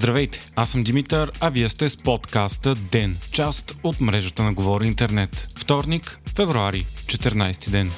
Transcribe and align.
Здравейте, 0.00 0.40
аз 0.56 0.70
съм 0.70 0.82
Димитър, 0.82 1.32
а 1.40 1.50
вие 1.50 1.68
сте 1.68 1.88
с 1.88 1.96
подкаста 1.96 2.74
ДЕН, 2.74 3.16
част 3.32 3.76
от 3.82 4.00
мрежата 4.00 4.42
на 4.42 4.52
Говори 4.52 4.86
Интернет. 4.86 5.48
Вторник, 5.58 6.18
февруари, 6.36 6.86
14 7.06 7.70
ден. 7.70 7.90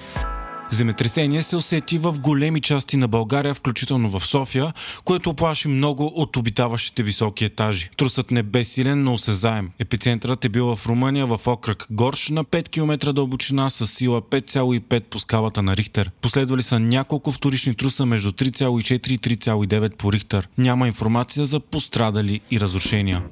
Земетресение 0.73 1.43
се 1.43 1.57
усети 1.57 1.99
в 1.99 2.21
големи 2.21 2.61
части 2.61 2.97
на 2.97 3.09
България, 3.09 3.55
включително 3.55 4.19
в 4.19 4.27
София, 4.27 4.73
което 5.05 5.31
оплаши 5.31 5.69
много 5.69 6.13
от 6.17 6.37
обитаващите 6.37 7.03
високи 7.03 7.45
етажи. 7.45 7.91
Трусът 7.97 8.31
не 8.31 8.43
бе 8.43 8.65
силен, 8.65 9.03
но 9.03 9.15
осезаем. 9.15 9.71
Епицентърът 9.79 10.45
е 10.45 10.49
бил 10.49 10.77
в 10.77 10.87
Румъния, 10.87 11.27
в 11.27 11.41
окръг 11.47 11.87
Горш, 11.91 12.29
на 12.29 12.45
5 12.45 12.69
км 12.69 13.13
дълбочина 13.13 13.71
с 13.71 13.87
сила 13.87 14.23
5,5 14.23 15.01
по 15.01 15.19
скалата 15.19 15.63
на 15.63 15.77
Рихтер. 15.77 16.11
Последвали 16.21 16.63
са 16.63 16.81
няколко 16.81 17.33
вторични 17.33 17.75
труса 17.75 18.07
между 18.07 18.33
3,4 18.33 19.11
и 19.11 19.19
3,9 19.19 19.97
по 19.97 20.13
Рихтер. 20.13 20.49
Няма 20.59 20.89
информация 20.89 21.47
за 21.47 21.61
пострадали 21.61 22.41
и 22.51 22.61
разрушения. 22.61 23.23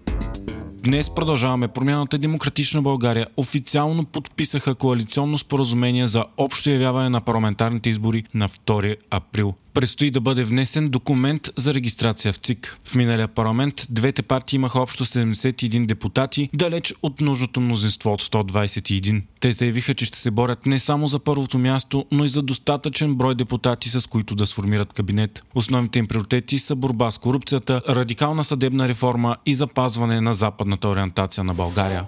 Днес 0.85 1.11
продължаваме 1.11 1.69
промяната 1.69 2.19
Демократична 2.19 2.83
България 2.83 3.27
официално 3.37 4.05
подписаха 4.05 4.75
коалиционно 4.75 5.39
споразумение 5.39 6.07
за 6.07 6.25
общо 6.37 6.71
явяване 6.71 7.09
на 7.09 7.21
парламентарните 7.21 7.91
избори 7.91 8.25
на 8.35 8.49
2 8.49 8.97
април. 9.11 9.55
Предстои 9.75 10.11
да 10.11 10.21
бъде 10.21 10.45
внесен 10.45 10.89
документ 10.89 11.51
за 11.57 11.75
регистрация 11.75 12.33
в 12.33 12.37
ЦИК. 12.37 12.79
В 12.85 12.95
миналия 12.95 13.29
парламент 13.29 13.87
двете 13.91 14.23
партии 14.23 14.57
имаха 14.57 14.81
общо 14.81 15.05
71 15.05 15.87
депутати, 15.87 16.51
далеч 16.55 16.95
от 17.03 17.21
нужното 17.21 17.61
мнозинство 17.61 18.13
от 18.13 18.23
121. 18.23 19.23
Те 19.41 19.53
заявиха, 19.53 19.95
че 19.95 20.05
ще 20.05 20.19
се 20.19 20.31
борят 20.31 20.67
не 20.67 20.79
само 20.79 21.07
за 21.07 21.19
първото 21.19 21.59
място, 21.59 22.05
но 22.13 22.25
и 22.25 22.29
за 22.29 22.43
достатъчен 22.43 23.15
брой 23.15 23.35
депутати, 23.35 23.89
с 23.89 24.09
които 24.09 24.35
да 24.35 24.47
сформират 24.47 24.93
кабинет. 24.93 25.43
Основните 25.55 25.99
им 25.99 26.07
приоритети 26.07 26.59
са 26.59 26.77
борба 26.77 27.11
с 27.11 27.19
корупцията, 27.19 27.83
радикална 27.89 28.45
съдебна 28.45 28.89
реформа 28.89 29.37
и 29.47 29.55
запазване 29.55 30.21
на 30.21 30.35
западната 30.35 30.89
ориентация 30.89 31.45
на 31.45 31.55
България. 31.55 32.07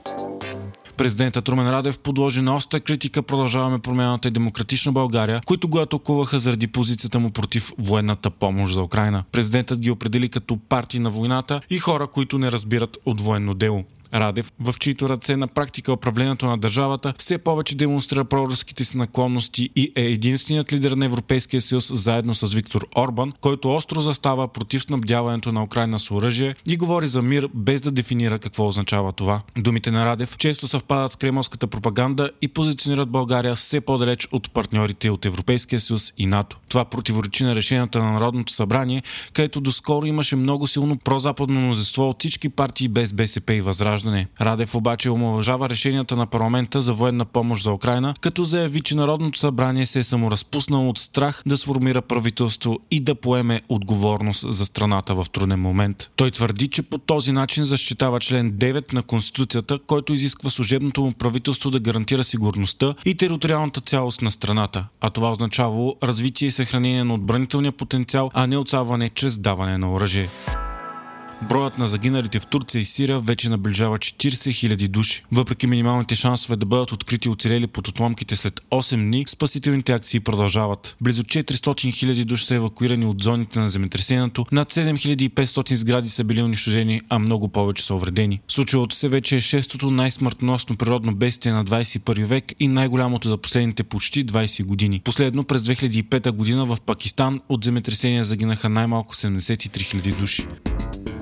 Президентът 1.03 1.49
Румен 1.49 1.71
Радев 1.71 1.99
подложи 1.99 2.41
на 2.43 2.57
остра 2.57 2.81
критика 2.81 3.23
Продължаваме 3.23 3.79
промяната 3.79 4.29
и 4.29 4.31
демократична 4.31 4.93
България, 4.93 5.41
които 5.47 5.69
го 5.69 5.79
атакуваха 5.79 6.39
заради 6.39 6.67
позицията 6.67 7.19
му 7.19 7.31
против 7.31 7.73
военната 7.79 8.31
помощ 8.31 8.75
за 8.75 8.83
Украина. 8.83 9.25
Президентът 9.33 9.81
ги 9.81 9.91
определи 9.91 10.29
като 10.29 10.59
партии 10.69 11.01
на 11.01 11.11
войната 11.11 11.61
и 11.71 11.79
хора, 11.79 12.07
които 12.07 12.39
не 12.39 12.53
разбират 12.53 12.97
от 13.07 13.21
военно 13.21 13.55
дело. 13.55 13.85
Радев, 14.15 14.53
в 14.61 14.75
чието 14.79 15.09
ръце 15.09 15.37
на 15.37 15.49
практика 15.49 15.93
управлението 15.93 16.47
на 16.47 16.59
държавата 16.59 17.15
все 17.19 17.39
повече 17.39 17.77
демонстрира 17.77 18.25
проруските 18.25 18.85
си 18.85 18.99
наклонности 18.99 19.71
и 19.77 19.93
е 19.97 20.03
единственият 20.03 20.73
лидер 20.73 20.93
на 20.93 21.05
Европейския 21.05 21.61
съюз 21.61 21.93
заедно 21.95 22.35
с 22.35 22.55
Виктор 22.55 22.87
Орбан, 22.99 23.33
който 23.41 23.75
остро 23.75 24.01
застава 24.01 24.49
против 24.49 24.83
снабдяването 24.83 25.53
на 25.53 25.63
Украина 25.65 25.99
с 25.99 26.11
оръжие 26.11 26.55
и 26.67 26.77
говори 26.77 27.07
за 27.07 27.23
мир 27.23 27.49
без 27.55 27.81
да 27.81 27.91
дефинира 27.91 28.39
какво 28.39 28.67
означава 28.67 29.13
това. 29.13 29.43
Думите 29.59 29.91
на 29.91 30.07
Радев 30.07 30.37
често 30.39 30.69
съвпадат 30.69 31.13
с 31.13 31.17
кремълската 31.17 31.67
пропаганда 31.67 32.31
и 32.43 32.49
позиционират 32.49 33.11
България 33.11 33.55
все 33.55 33.81
по-далеч 33.81 34.29
от 34.33 34.51
партньорите 34.51 35.11
от 35.11 35.25
Европейския 35.27 35.81
съюз 35.81 36.13
и 36.19 36.27
НАТО. 36.27 36.59
Това 36.69 36.85
противоречи 36.85 37.45
на 37.45 37.55
решенията 37.55 38.03
на 38.03 38.13
Народното 38.13 38.53
събрание, 38.53 39.03
където 39.33 39.61
доскоро 39.61 40.07
имаше 40.07 40.37
много 40.37 40.67
силно 40.67 40.99
прозападно 40.99 41.61
мнозинство 41.61 42.09
от 42.09 42.17
всички 42.19 42.49
партии 42.49 42.89
без 42.89 43.13
БСП 43.13 43.55
и 43.55 43.61
Възраждане 43.61 44.02
граждане. 44.03 44.27
Радев 44.41 44.75
обаче 44.75 45.11
омалъжава 45.11 45.69
решенията 45.69 46.17
на 46.17 46.27
парламента 46.27 46.81
за 46.81 46.93
военна 46.93 47.25
помощ 47.25 47.65
за 47.65 47.73
Украина, 47.73 48.15
като 48.21 48.45
заяви, 48.45 48.81
че 48.81 48.97
Народното 48.97 49.39
събрание 49.39 49.87
се 49.87 49.99
е 49.99 50.05
саморазпуснало 50.05 50.89
от 50.89 50.99
страх 50.99 51.43
да 51.47 51.57
сформира 51.57 52.03
правителство 52.03 52.79
и 52.91 53.01
да 53.01 53.15
поеме 53.15 53.63
отговорност 53.69 54.53
за 54.53 54.67
страната 54.67 55.15
в 55.15 55.27
труден 55.33 55.61
момент. 55.61 56.11
Той 56.17 56.31
твърди, 56.31 56.69
че 56.69 56.83
по 56.83 56.99
този 56.99 57.33
начин 57.33 57.65
защитава 57.65 58.21
член 58.21 58.53
9 58.53 58.93
на 58.93 59.03
Конституцията, 59.03 59.79
който 59.87 60.13
изисква 60.13 60.51
служебното 60.51 61.03
му 61.03 61.13
правителство 61.13 61.71
да 61.71 61.81
гарантира 61.81 62.25
сигурността 62.25 62.95
и 63.05 63.15
териториалната 63.15 63.81
цялост 63.81 64.23
на 64.23 64.31
страната, 64.31 64.87
а 65.01 65.11
това 65.11 65.31
означава 65.31 65.93
развитие 66.03 66.49
и 66.49 66.51
съхранение 66.51 67.05
на 67.05 67.15
отбранителния 67.15 67.73
потенциал, 67.73 68.31
а 68.35 68.47
не 68.47 68.57
отсаване 68.57 69.11
чрез 69.15 69.39
даване 69.39 69.79
на 69.79 69.93
оръжие. 69.93 70.29
Броят 71.49 71.79
на 71.79 71.89
загиналите 71.89 72.41
в 72.41 72.47
Турция 72.47 72.81
и 72.81 72.85
Сирия 72.85 73.21
вече 73.21 73.49
наближава 73.49 73.99
40 73.99 74.29
000 74.29 74.89
души. 74.89 75.25
Въпреки 75.33 75.67
минималните 75.67 76.15
шансове 76.15 76.57
да 76.57 76.67
бъдат 76.67 76.93
открити 76.93 77.29
оцелели 77.29 77.67
под 77.67 77.89
отломките 77.89 78.37
след 78.37 78.61
8 78.71 78.97
дни, 78.97 79.25
спасителните 79.29 79.93
акции 79.93 80.21
продължават. 80.21 80.97
Близо 81.01 81.23
400 81.23 81.53
000 81.53 82.25
души 82.25 82.47
са 82.47 82.55
евакуирани 82.55 83.07
от 83.07 83.23
зоните 83.23 83.59
на 83.59 83.71
земетресението, 83.71 84.47
над 84.53 84.73
7500 84.73 85.75
сгради 85.75 86.09
са 86.09 86.25
били 86.25 86.43
унищожени, 86.43 87.01
а 87.09 87.19
много 87.19 87.49
повече 87.49 87.85
са 87.85 87.95
увредени. 87.95 88.41
Случилото 88.49 88.97
се 88.97 89.09
вече 89.09 89.37
е 89.37 89.41
шестото 89.41 89.91
най-смъртносно 89.91 90.77
природно 90.77 91.15
бедствие 91.15 91.53
на 91.53 91.65
21 91.65 92.25
век 92.25 92.45
и 92.61 92.69
най-голямото 92.69 93.29
за 93.29 93.37
последните 93.37 93.83
почти 93.83 94.27
20 94.27 94.65
години. 94.65 95.01
Последно 95.05 95.45
през 95.45 95.63
2005 95.63 96.31
година 96.31 96.67
в 96.67 96.79
Пакистан 96.87 97.41
от 97.49 97.65
земетресения 97.65 98.25
загинаха 98.25 98.69
най-малко 98.69 99.15
73 99.15 99.69
000 99.69 100.19
души. 100.21 100.47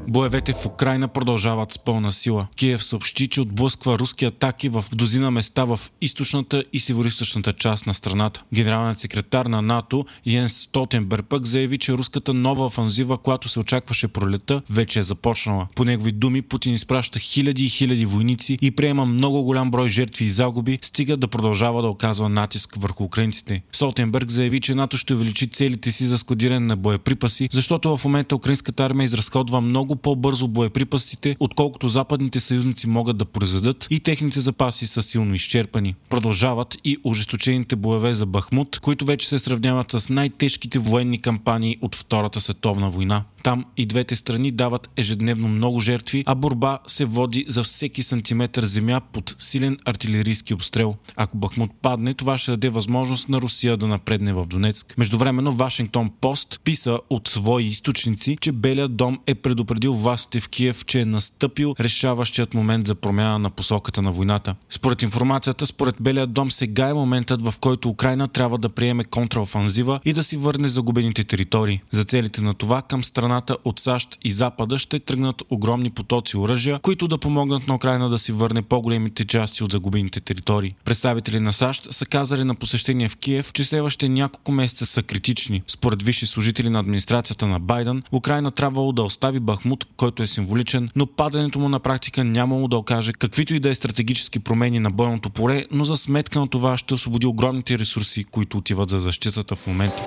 Боевете 0.08 0.52
в 0.52 0.66
Украина 0.66 1.08
продължават 1.08 1.72
с 1.72 1.78
пълна 1.78 2.12
сила. 2.12 2.46
Киев 2.56 2.84
съобщи, 2.84 3.28
че 3.28 3.40
отблъсква 3.40 3.98
руски 3.98 4.24
атаки 4.24 4.68
в 4.68 4.84
дозина 4.94 5.30
места 5.30 5.64
в 5.64 5.80
източната 6.00 6.64
и 6.72 6.80
североизточната 6.80 7.52
част 7.52 7.86
на 7.86 7.94
страната. 7.94 8.42
Генералният 8.54 8.98
секретар 8.98 9.46
на 9.46 9.62
НАТО 9.62 10.06
Йенс 10.26 10.52
Столтенберг 10.52 11.26
пък 11.28 11.46
заяви, 11.46 11.78
че 11.78 11.92
руската 11.92 12.34
нова 12.34 12.66
офанзива, 12.66 13.18
която 13.18 13.48
се 13.48 13.60
очакваше 13.60 14.08
пролета, 14.08 14.62
вече 14.70 14.98
е 14.98 15.02
започнала. 15.02 15.68
По 15.74 15.84
негови 15.84 16.12
думи 16.12 16.42
Путин 16.42 16.74
изпраща 16.74 17.18
хиляди 17.18 17.64
и 17.64 17.68
хиляди 17.68 18.06
войници 18.06 18.58
и 18.62 18.70
приема 18.70 19.06
много 19.06 19.42
голям 19.42 19.70
брой 19.70 19.88
жертви 19.88 20.24
и 20.24 20.30
загуби, 20.30 20.78
стига 20.82 21.16
да 21.16 21.28
продължава 21.28 21.82
да 21.82 21.88
оказва 21.88 22.28
натиск 22.28 22.74
върху 22.76 23.04
украинците. 23.04 23.62
Солтенберг 23.72 24.30
заяви, 24.30 24.60
че 24.60 24.74
НАТО 24.74 24.96
ще 24.96 25.14
увеличи 25.14 25.50
целите 25.50 25.92
си 25.92 26.06
за 26.06 26.18
складиране 26.18 26.66
на 26.66 26.76
боеприпаси, 26.76 27.48
защото 27.52 27.96
в 27.96 28.04
момента 28.04 28.36
украинската 28.36 28.84
армия 28.84 29.04
изразходва 29.04 29.60
много 29.60 29.96
по-бързо 30.02 30.48
боеприпасите, 30.48 31.36
отколкото 31.40 31.88
западните 31.88 32.40
съюзници 32.40 32.86
могат 32.86 33.16
да 33.16 33.24
произведат 33.24 33.86
и 33.90 34.00
техните 34.00 34.40
запаси 34.40 34.86
са 34.86 35.02
силно 35.02 35.34
изчерпани. 35.34 35.94
Продължават 36.08 36.76
и 36.84 36.96
ожесточените 37.04 37.76
боеве 37.76 38.14
за 38.14 38.26
Бахмут, 38.26 38.78
които 38.78 39.04
вече 39.04 39.28
се 39.28 39.38
сравняват 39.38 39.90
с 39.90 40.08
най-тежките 40.08 40.78
военни 40.78 41.22
кампании 41.22 41.78
от 41.82 41.94
Втората 41.94 42.40
световна 42.40 42.90
война. 42.90 43.24
Там 43.42 43.64
и 43.76 43.86
двете 43.86 44.16
страни 44.16 44.50
дават 44.50 44.90
ежедневно 44.96 45.48
много 45.48 45.80
жертви, 45.80 46.24
а 46.26 46.34
борба 46.34 46.78
се 46.86 47.04
води 47.04 47.44
за 47.48 47.62
всеки 47.62 48.02
сантиметър 48.02 48.64
земя 48.64 49.00
под 49.12 49.36
силен 49.38 49.76
артилерийски 49.84 50.54
обстрел. 50.54 50.96
Ако 51.16 51.36
Бахмут 51.36 51.70
падне, 51.82 52.14
това 52.14 52.38
ще 52.38 52.50
даде 52.50 52.68
възможност 52.68 53.28
на 53.28 53.40
Русия 53.40 53.76
да 53.76 53.86
напредне 53.86 54.32
в 54.32 54.46
Донецк. 54.46 54.94
Междувременно 54.98 55.52
Вашингтон 55.52 56.10
Пост 56.20 56.60
писа 56.64 56.98
от 57.10 57.28
свои 57.28 57.64
източници, 57.64 58.38
че 58.40 58.52
Белият 58.52 58.96
дом 58.96 59.18
е 59.26 59.34
предупредил 59.34 59.94
властите 59.94 60.40
в 60.40 60.48
Киев, 60.48 60.84
че 60.84 61.00
е 61.00 61.04
настъпил 61.04 61.74
решаващият 61.80 62.54
момент 62.54 62.86
за 62.86 62.94
промяна 62.94 63.38
на 63.38 63.50
посоката 63.50 64.02
на 64.02 64.12
войната. 64.12 64.54
Според 64.70 65.02
информацията, 65.02 65.66
според 65.66 65.96
Белият 66.00 66.32
дом 66.32 66.50
сега 66.50 66.88
е 66.88 66.94
моментът, 66.94 67.42
в 67.42 67.54
който 67.60 67.88
Украина 67.88 68.28
трябва 68.28 68.58
да 68.58 68.68
приеме 68.68 69.04
контраофанзива 69.04 70.00
и 70.04 70.12
да 70.12 70.22
си 70.22 70.36
върне 70.36 70.68
загубените 70.68 71.24
територии. 71.24 71.80
За 71.90 72.04
целите 72.04 72.42
на 72.42 72.54
това 72.54 72.82
към 72.82 73.04
страна 73.04 73.29
страната 73.30 73.56
от 73.64 73.78
САЩ 73.80 74.18
и 74.24 74.32
Запада 74.32 74.78
ще 74.78 74.98
тръгнат 74.98 75.42
огромни 75.50 75.90
потоци 75.90 76.36
оръжия, 76.36 76.78
които 76.78 77.08
да 77.08 77.18
помогнат 77.18 77.68
на 77.68 77.74
Украина 77.74 78.08
да 78.08 78.18
си 78.18 78.32
върне 78.32 78.62
по-големите 78.62 79.24
части 79.24 79.64
от 79.64 79.72
загубените 79.72 80.20
територии. 80.20 80.74
Представители 80.84 81.40
на 81.40 81.52
САЩ 81.52 81.92
са 81.92 82.06
казали 82.06 82.44
на 82.44 82.54
посещение 82.54 83.08
в 83.08 83.16
Киев, 83.16 83.52
че 83.52 83.64
следващите 83.64 84.08
няколко 84.08 84.52
месеца 84.52 84.86
са 84.86 85.02
критични. 85.02 85.62
Според 85.66 86.02
висши 86.02 86.26
служители 86.26 86.70
на 86.70 86.80
администрацията 86.80 87.46
на 87.46 87.60
Байден, 87.60 88.02
Украина 88.12 88.50
трябвало 88.50 88.92
да 88.92 89.02
остави 89.02 89.40
Бахмут, 89.40 89.86
който 89.96 90.22
е 90.22 90.26
символичен, 90.26 90.88
но 90.96 91.06
падането 91.06 91.58
му 91.58 91.68
на 91.68 91.80
практика 91.80 92.24
нямало 92.24 92.68
да 92.68 92.76
окаже 92.76 93.12
каквито 93.12 93.54
и 93.54 93.60
да 93.60 93.70
е 93.70 93.74
стратегически 93.74 94.38
промени 94.38 94.78
на 94.80 94.90
бойното 94.90 95.30
поле, 95.30 95.66
но 95.70 95.84
за 95.84 95.96
сметка 95.96 96.40
на 96.40 96.48
това 96.48 96.76
ще 96.76 96.94
освободи 96.94 97.26
огромните 97.26 97.78
ресурси, 97.78 98.24
които 98.24 98.58
отиват 98.58 98.90
за 98.90 98.98
защитата 98.98 99.56
в 99.56 99.66
момента. 99.66 100.06